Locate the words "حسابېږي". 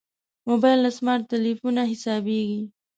1.91-2.61